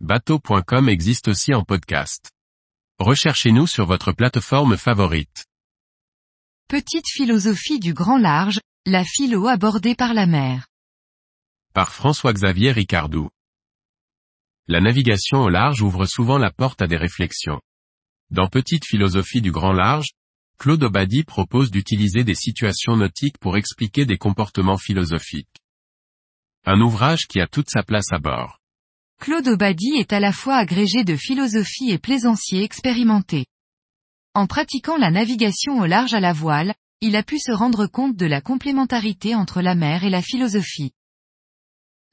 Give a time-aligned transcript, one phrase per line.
[0.00, 2.30] Bateau.com existe aussi en podcast.
[2.98, 5.46] Recherchez-nous sur votre plateforme favorite.
[6.68, 10.66] Petite philosophie du grand large, la philo abordée par la mer.
[11.72, 13.30] Par François-Xavier Ricardou.
[14.68, 17.62] La navigation au large ouvre souvent la porte à des réflexions.
[18.28, 20.10] Dans Petite philosophie du grand large,
[20.58, 25.56] Claude Obadi propose d'utiliser des situations nautiques pour expliquer des comportements philosophiques.
[26.66, 28.60] Un ouvrage qui a toute sa place à bord.
[29.20, 33.46] Claude Obadi est à la fois agrégé de philosophie et plaisancier expérimenté.
[34.34, 38.16] En pratiquant la navigation au large à la voile, il a pu se rendre compte
[38.16, 40.92] de la complémentarité entre la mer et la philosophie.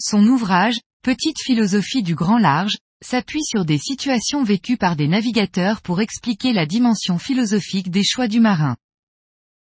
[0.00, 5.82] Son ouvrage, Petite philosophie du grand large, s'appuie sur des situations vécues par des navigateurs
[5.82, 8.76] pour expliquer la dimension philosophique des choix du marin.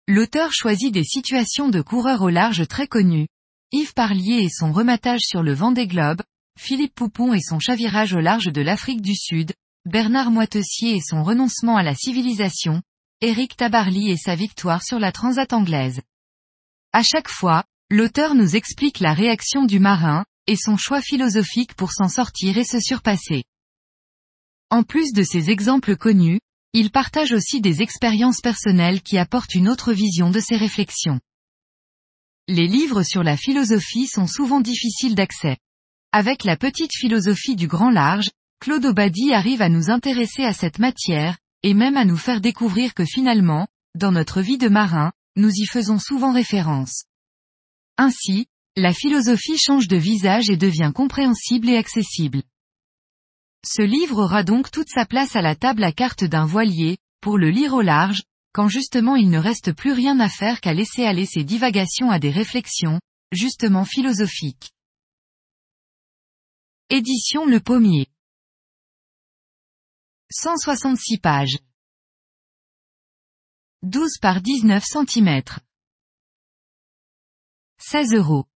[0.07, 3.27] L'auteur choisit des situations de coureurs au large très connues.
[3.71, 6.21] Yves Parlier et son rematage sur le vent des globes,
[6.63, 9.53] Philippe Poupon et son chavirage au large de l'Afrique du Sud,
[9.85, 12.83] Bernard Moitessier et son renoncement à la civilisation,
[13.19, 16.01] Éric Tabarly et sa victoire sur la transat anglaise.
[16.93, 21.91] À chaque fois, l'auteur nous explique la réaction du marin, et son choix philosophique pour
[21.93, 23.43] s'en sortir et se surpasser.
[24.69, 26.41] En plus de ces exemples connus,
[26.73, 31.19] il partage aussi des expériences personnelles qui apportent une autre vision de ses réflexions.
[32.47, 35.57] Les livres sur la philosophie sont souvent difficiles d'accès.
[36.13, 40.77] Avec la petite philosophie du grand large, Claude Obadi arrive à nous intéresser à cette
[40.77, 45.51] matière, et même à nous faire découvrir que finalement, dans notre vie de marin, nous
[45.51, 47.05] y faisons souvent référence.
[47.97, 52.43] Ainsi, la philosophie change de visage et devient compréhensible et accessible.
[53.65, 57.37] Ce livre aura donc toute sa place à la table à carte d'un voilier, pour
[57.37, 61.05] le lire au large, quand justement il ne reste plus rien à faire qu'à laisser
[61.05, 62.99] aller ses divagations à des réflexions,
[63.31, 64.71] justement philosophiques.
[66.93, 68.07] Édition Le Pommier.
[70.29, 71.57] 166 pages.
[73.81, 75.41] 12 par 19 cm.
[77.77, 78.50] 16 euros.